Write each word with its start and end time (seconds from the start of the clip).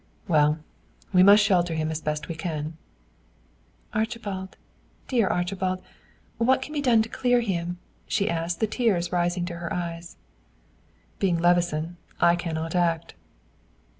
"Well, 0.27 0.57
we 1.13 1.21
must 1.21 1.43
shelter 1.43 1.75
him 1.75 1.91
as 1.91 2.01
best 2.01 2.27
we 2.27 2.33
can." 2.33 2.75
"Archibald 3.93 4.57
dear 5.07 5.27
Archibald, 5.27 5.79
what 6.39 6.63
can 6.63 6.73
be 6.73 6.81
done 6.81 7.03
to 7.03 7.07
clear 7.09 7.39
him?" 7.41 7.77
she 8.07 8.27
asked, 8.27 8.61
the 8.61 8.65
tears 8.65 9.11
rising 9.11 9.45
to 9.45 9.57
her 9.57 9.71
eyes. 9.71 10.17
"Being 11.19 11.37
Levison, 11.37 11.97
I 12.19 12.35
cannot 12.35 12.73
act." 12.73 13.13